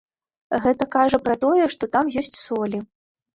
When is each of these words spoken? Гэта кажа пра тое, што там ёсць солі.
Гэта 0.63 0.87
кажа 0.95 1.19
пра 1.25 1.35
тое, 1.43 1.67
што 1.75 1.83
там 1.97 2.11
ёсць 2.23 2.33
солі. 2.47 2.83